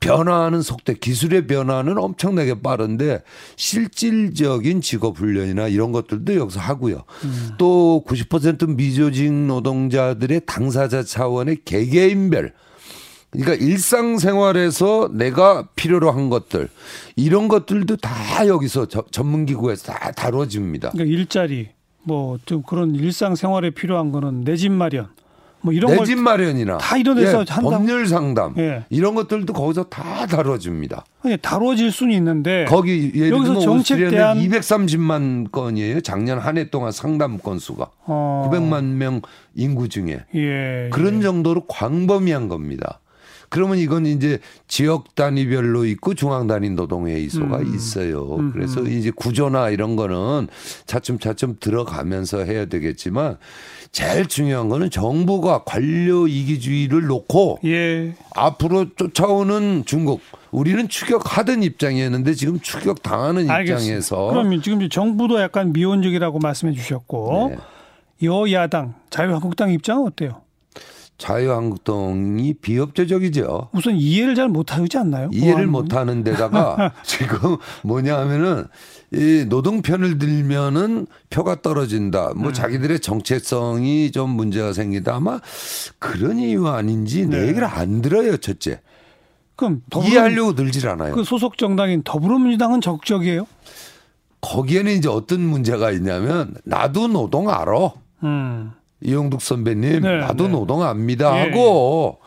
변화하는 0.00 0.62
속도, 0.62 0.94
기술의 0.94 1.46
변화는 1.46 1.98
엄청나게 1.98 2.62
빠른데 2.62 3.22
실질적인 3.56 4.80
직업 4.80 5.18
훈련이나 5.18 5.68
이런 5.68 5.92
것들도 5.92 6.34
여기서 6.36 6.58
하고요. 6.58 7.04
음. 7.24 7.50
또90% 7.58 8.74
미조직 8.76 9.30
노동자들의 9.32 10.40
당사자 10.46 11.02
차원의 11.02 11.58
개개인별 11.66 12.52
그러니까 13.30 13.54
일상생활에서 13.64 15.10
내가 15.12 15.68
필요로 15.76 16.10
한 16.10 16.30
것들 16.30 16.68
이런 17.14 17.46
것들도 17.46 17.96
다 17.96 18.46
여기서 18.48 18.86
저- 18.88 19.04
전문기구에서 19.10 19.92
다 19.92 20.10
다뤄집니다. 20.12 20.90
그러니까 20.90 21.14
일자리 21.16 21.68
뭐 22.02 22.38
좀 22.46 22.62
그런 22.62 22.94
일상 22.94 23.36
생활에 23.36 23.70
필요한 23.70 24.10
거는 24.10 24.40
내 24.44 24.56
집 24.56 24.72
마련 24.72 25.08
뭐 25.62 25.72
이런 25.74 25.90
내걸집 25.90 26.18
마련이나 26.18 26.78
다 26.78 26.96
이런 26.96 27.16
데서 27.16 27.32
예, 27.32 27.44
한다고? 27.48 27.70
법률 27.70 28.06
상담 28.06 28.54
예. 28.58 28.84
이런 28.90 29.14
것들도 29.14 29.52
거기서 29.52 29.84
다 29.84 30.26
다뤄집니다. 30.26 31.04
아니, 31.22 31.36
다뤄질 31.36 31.92
수는 31.92 32.14
있는데 32.14 32.64
거기 32.68 33.12
예를 33.14 33.30
여기서 33.32 33.44
들면 33.54 33.60
정책 33.60 34.10
대안 34.10 34.38
230만 34.38 35.52
건이에요. 35.52 36.00
작년 36.00 36.38
한 36.38 36.56
해 36.56 36.70
동안 36.70 36.92
상담 36.92 37.38
건수가 37.38 37.90
어, 38.06 38.50
900만 38.50 38.84
명 38.84 39.20
인구 39.54 39.88
중에 39.88 40.24
예, 40.34 40.88
그런 40.92 41.20
정도로 41.20 41.66
광범위한 41.66 42.48
겁니다. 42.48 43.00
그러면 43.50 43.78
이건 43.78 44.06
이제 44.06 44.38
지역 44.68 45.16
단위별로 45.16 45.84
있고 45.84 46.14
중앙 46.14 46.46
단위 46.46 46.70
노동회의소가 46.70 47.58
음. 47.58 47.74
있어요. 47.74 48.50
그래서 48.52 48.80
이제 48.82 49.10
구조나 49.14 49.70
이런 49.70 49.96
거는 49.96 50.46
차츰차츰 50.86 51.56
들어가면서 51.58 52.44
해야 52.44 52.66
되겠지만 52.66 53.38
제일 53.90 54.26
중요한 54.26 54.68
거는 54.68 54.90
정부가 54.90 55.64
관료 55.64 56.28
이기주의를 56.28 57.06
놓고 57.06 57.58
예, 57.64 58.14
앞으로 58.36 58.94
쫓아오는 58.94 59.82
중국 59.84 60.20
우리는 60.52 60.88
추격하던 60.88 61.64
입장이었는데 61.64 62.34
지금 62.34 62.60
추격 62.60 63.02
당하는. 63.02 63.44
입장에서 63.44 64.28
그러면 64.30 64.62
지금 64.62 64.88
정부도 64.88 65.40
약간 65.40 65.72
미온적이라고 65.72 66.38
말씀해 66.38 66.72
주셨고 66.72 67.50
네. 67.50 67.58
여야당 68.22 68.94
자유한국당 69.10 69.72
입장은 69.72 70.06
어때요? 70.06 70.42
자유한국당이 71.20 72.54
비협조적이죠. 72.54 73.68
우선 73.72 73.94
이해를 73.94 74.34
잘 74.34 74.48
못하지 74.48 74.96
않나요? 74.98 75.28
이해를 75.32 75.66
뭐못 75.66 75.94
하는 75.94 76.24
데다가 76.24 76.92
지금 77.04 77.56
뭐냐 77.82 78.18
하면은 78.20 78.64
이 79.12 79.44
노동 79.48 79.82
편을 79.82 80.18
들면은 80.18 81.06
표가 81.28 81.62
떨어진다. 81.62 82.30
음. 82.30 82.42
뭐 82.42 82.52
자기들의 82.52 83.00
정체성이 83.00 84.10
좀 84.12 84.30
문제가 84.30 84.72
생긴다. 84.72 85.14
아마 85.14 85.40
그런 85.98 86.38
이유 86.38 86.66
아닌지 86.66 87.26
내 87.26 87.40
네. 87.42 87.48
얘기를 87.48 87.66
안 87.66 88.00
들어요, 88.00 88.38
첫째. 88.38 88.80
그럼 89.56 89.82
더불어 89.90 90.10
이해하려고 90.10 90.54
들질 90.54 90.88
않아요. 90.88 91.14
그 91.14 91.22
소속 91.22 91.58
정당인 91.58 92.02
더불어민주당은 92.02 92.80
적극적이에요. 92.80 93.46
거기에는 94.40 94.92
이제 94.92 95.08
어떤 95.10 95.40
문제가 95.42 95.90
있냐면 95.90 96.54
나도 96.64 97.08
노동 97.08 97.50
알아. 97.50 97.92
음. 98.24 98.72
이용득 99.02 99.40
선배님, 99.40 100.02
네, 100.02 100.18
나도 100.18 100.44
네. 100.46 100.52
노동 100.52 100.82
압니다 100.82 101.36
예, 101.36 101.48
하고 101.48 102.18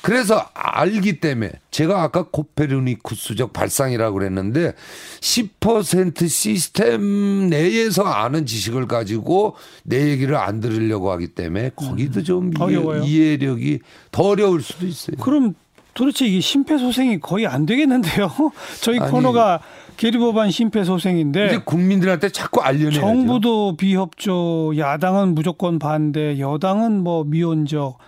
그래서 0.00 0.46
알기 0.54 1.20
때문에 1.20 1.52
제가 1.70 2.02
아까 2.02 2.24
코페르니쿠스적 2.30 3.52
발상이라고 3.52 4.18
그랬는데 4.18 4.72
10% 5.20 6.28
시스템 6.28 7.48
내에서 7.48 8.04
아는 8.04 8.46
지식을 8.46 8.86
가지고 8.86 9.56
내 9.82 10.08
얘기를 10.08 10.36
안 10.36 10.60
들으려고 10.60 11.10
하기 11.12 11.28
때문에 11.28 11.72
거기도 11.74 12.22
좀 12.22 12.52
이해, 12.56 12.64
어려워요. 12.64 13.02
이해력이 13.02 13.80
더 14.12 14.22
어려울 14.22 14.62
수도 14.62 14.86
있어요. 14.86 15.16
그럼 15.20 15.54
도대체 15.94 16.26
이게 16.26 16.40
심폐소생이 16.40 17.18
거의 17.18 17.46
안 17.46 17.66
되겠는데요? 17.66 18.30
저희 18.80 19.00
아니, 19.00 19.10
코너가 19.10 19.60
계류법안 19.98 20.50
심폐소생인데 20.50 21.46
이제 21.46 21.58
국민들한테 21.58 22.30
자꾸 22.30 22.62
알려내야죠. 22.62 23.00
정부도 23.00 23.76
비협조, 23.76 24.74
야당은 24.78 25.34
무조건 25.34 25.78
반대, 25.78 26.38
여당은 26.38 27.00
뭐 27.00 27.24
미온적, 27.24 27.98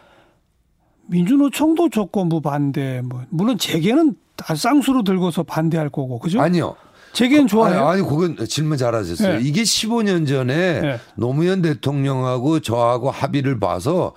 민주노총도 1.09 1.91
조건부 1.91 2.41
반대. 2.41 3.03
뭐 3.05 3.25
물론 3.29 3.59
재계는 3.59 4.15
다 4.37 4.55
쌍수로 4.55 5.03
들고서 5.03 5.43
반대할 5.43 5.89
거고, 5.91 6.21
그죠? 6.21 6.41
아니요. 6.41 6.77
재계는 7.13 7.49
좋아요. 7.49 7.89
아니, 7.89 8.01
아니, 8.01 8.09
그건 8.09 8.37
질문 8.47 8.79
잘하셨어요. 8.79 9.39
네. 9.39 9.41
이게 9.43 9.63
15년 9.63 10.29
전에 10.29 10.81
네. 10.81 11.01
노무현 11.17 11.61
대통령하고 11.61 12.61
저하고 12.61 13.11
합의를 13.11 13.59
봐서 13.59 14.15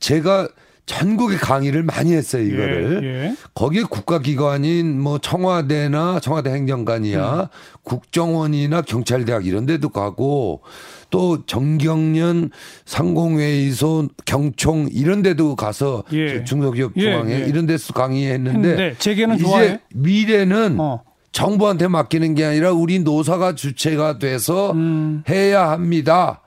제가 0.00 0.48
전국에 0.86 1.36
강의를 1.36 1.82
많이 1.82 2.12
했어요, 2.12 2.42
이거를. 2.42 3.00
예, 3.02 3.06
예. 3.06 3.36
거기에 3.54 3.82
국가기관인 3.82 5.00
뭐 5.00 5.18
청와대나 5.18 6.20
청와대 6.20 6.50
행정관이야, 6.50 7.34
음. 7.34 7.46
국정원이나 7.82 8.82
경찰대학 8.82 9.46
이런 9.46 9.66
데도 9.66 9.90
가고 9.90 10.62
또 11.10 11.44
정경련 11.46 12.50
상공회의소 12.84 14.08
경총 14.24 14.88
이런 14.92 15.22
데도 15.22 15.56
가서 15.56 16.04
예. 16.12 16.44
중소기업 16.44 16.92
예, 16.96 17.00
중앙회 17.00 17.42
예. 17.42 17.46
이런 17.46 17.66
데서 17.66 17.92
강의했는데 17.92 18.68
했는데 18.68 18.94
재계는 18.98 19.36
이제 19.36 19.44
좋아해요? 19.44 19.78
미래는 19.94 20.76
어. 20.78 21.02
정부한테 21.32 21.88
맡기는 21.88 22.34
게 22.34 22.44
아니라 22.44 22.72
우리 22.72 23.00
노사가 23.00 23.54
주체가 23.54 24.18
돼서 24.18 24.72
음. 24.72 25.22
해야 25.28 25.70
합니다. 25.70 26.40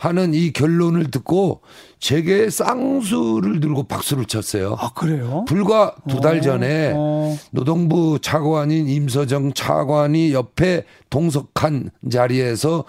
하는 0.00 0.32
이 0.32 0.50
결론을 0.50 1.10
듣고 1.10 1.60
제게 1.98 2.48
쌍수를 2.48 3.60
들고 3.60 3.82
박수를 3.82 4.24
쳤어요. 4.24 4.74
아 4.80 4.90
그래요? 4.94 5.44
불과 5.46 5.94
두 6.08 6.20
달 6.20 6.40
전에 6.40 6.94
어. 6.96 7.36
노동부 7.50 8.18
차관인 8.18 8.88
임서정 8.88 9.52
차관이 9.52 10.32
옆에 10.32 10.84
동석한 11.10 11.90
자리에서 12.10 12.84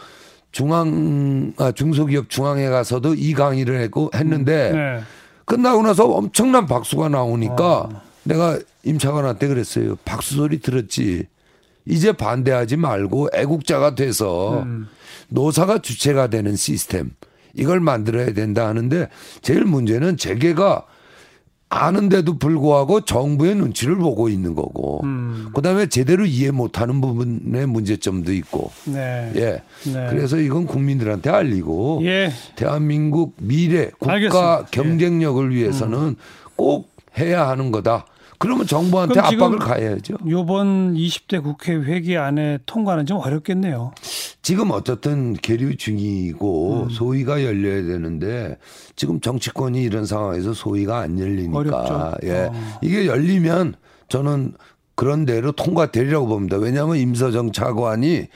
중앙 0.54 1.52
아, 1.58 1.74
중소기업 1.74 2.30
중앙에 2.30 2.70
가서도 2.70 3.16
이 3.16 3.34
강의를 3.34 3.82
했고 3.82 4.10
했는데 4.16 4.72
네. 4.72 5.02
끝나고 5.44 5.82
나서 5.82 6.06
엄청난 6.06 6.66
박수가 6.66 7.10
나오니까 7.10 7.90
아. 7.92 8.02
내가 8.24 8.58
임 8.84 8.98
차관한테 8.98 9.50
그랬어요. 9.50 9.98
박수 10.06 10.36
소리 10.36 10.60
들었지. 10.62 11.28
이제 11.86 12.14
반대하지 12.14 12.78
말고 12.78 13.30
애국자가 13.34 13.96
돼서 13.96 14.62
음. 14.62 14.88
노사가 15.32 15.80
주체가 15.80 16.28
되는 16.28 16.56
시스템 16.56 17.12
이걸 17.54 17.80
만들어야 17.80 18.34
된다 18.34 18.68
하는데 18.68 19.08
제일 19.42 19.66
문제는 19.66 20.18
재계가 20.18 20.86
아는데도 21.74 22.38
불구하고 22.38 23.02
정부의 23.02 23.56
눈치를 23.56 23.96
보고 23.96 24.28
있는 24.28 24.56
거고 24.56 25.02
음. 25.06 25.52
그다음에 25.56 25.88
제대로 25.88 26.26
이해 26.26 26.52
못하는 26.52 27.00
부분의 27.00 27.66
문제점도 27.66 28.34
있고 28.34 28.72
네. 28.86 29.32
예 29.36 29.62
네. 29.90 30.08
그래서 30.10 30.38
이건 30.38 30.66
국민들한테 30.66 31.30
알리고 31.30 32.02
예. 32.04 32.30
대한민국 32.58 33.36
미래 33.40 33.90
국가 33.98 34.14
알겠습니다. 34.14 34.58
예. 34.58 34.60
음. 34.60 34.66
경쟁력을 34.70 35.56
위해서는 35.56 36.18
꼭 36.58 36.92
해야 37.18 37.48
하는 37.48 37.72
거다. 37.72 38.06
그러면 38.42 38.66
정부한테 38.66 39.20
압박을 39.20 39.60
가해야죠. 39.60 40.16
요번 40.28 40.96
20대 40.96 41.44
국회 41.44 41.76
회기 41.76 42.18
안에 42.18 42.58
통과는 42.66 43.06
좀 43.06 43.20
어렵겠네요. 43.20 43.92
지금 44.42 44.72
어쨌든 44.72 45.34
계류 45.34 45.78
중이고 45.78 46.84
음. 46.84 46.90
소위가 46.90 47.44
열려야 47.44 47.84
되는데 47.84 48.58
지금 48.96 49.22
정치권이 49.22 49.84
이런 49.84 50.08
상황에서 50.08 50.54
소위가 50.54 51.02
안 51.02 51.20
열리니까 51.20 51.58
어렵죠. 51.60 52.14
예 52.24 52.32
어. 52.52 52.80
이게 52.82 53.06
열리면 53.06 53.76
저는 54.10 54.54
그런 54.96 55.26
대로 55.26 55.52
통과되리라고 55.52 56.26
봅니다. 56.26 56.58
왜냐하면 56.58 56.98
임서정 56.98 57.52
차관이 57.52 58.28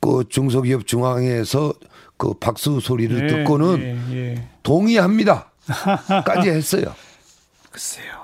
그 0.00 0.24
중소기업 0.28 0.86
중앙회에서 0.86 1.72
그 2.18 2.34
박수 2.34 2.78
소리를 2.78 3.22
예, 3.22 3.26
듣고는 3.26 3.98
예, 4.10 4.16
예. 4.16 4.48
동의합니다까지 4.62 6.50
했어요. 6.50 6.94
글쎄요. 7.72 8.23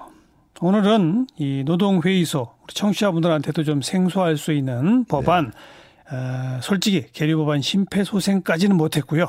오늘은 0.62 1.26
이 1.38 1.62
노동회의소 1.64 2.48
우리 2.62 2.74
청취자분들한테도 2.74 3.64
좀 3.64 3.80
생소할 3.80 4.36
수 4.36 4.52
있는 4.52 5.04
법안 5.06 5.52
어, 6.12 6.58
솔직히 6.60 7.06
계류 7.12 7.38
법안 7.38 7.62
심폐소생까지는 7.62 8.76
못했고요. 8.76 9.26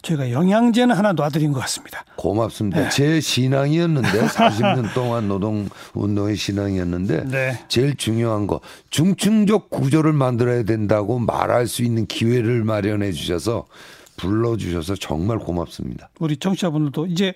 저희가 0.00 0.32
영양제는 0.32 0.96
하나 0.96 1.12
놔드린 1.12 1.52
것 1.52 1.60
같습니다. 1.60 2.04
고맙습니다. 2.16 2.88
제 2.88 3.20
신앙이었는데 3.20 4.08
40년 4.26 4.92
동안 4.94 5.28
노동 5.28 5.68
운동의 5.94 6.34
신앙이었는데 6.36 7.24
네. 7.28 7.60
제일 7.68 7.94
중요한 7.94 8.48
거 8.48 8.60
중층적 8.90 9.70
구조를 9.70 10.12
만들어야 10.12 10.64
된다고 10.64 11.20
말할 11.20 11.68
수 11.68 11.84
있는 11.84 12.06
기회를 12.06 12.64
마련해 12.64 13.12
주셔서 13.12 13.66
불러 14.16 14.56
주셔서 14.56 14.96
정말 14.96 15.38
고맙습니다. 15.38 16.10
우리 16.18 16.36
청취자분들도 16.36 17.06
이제 17.06 17.34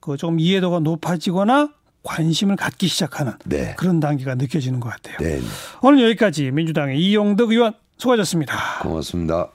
그좀 0.00 0.40
이해도가 0.40 0.80
높아지거나 0.80 1.70
관심을 2.02 2.56
갖기 2.56 2.88
시작하는 2.88 3.32
네. 3.44 3.74
그런 3.76 4.00
단계가 4.00 4.34
느껴지는 4.34 4.80
것 4.80 4.88
같아요. 4.90 5.16
네. 5.18 5.40
오늘 5.82 6.04
여기까지 6.04 6.50
민주당의 6.50 6.98
이용덕 6.98 7.50
의원 7.50 7.74
수고하셨습니다. 7.98 8.80
고맙습니다. 8.82 9.50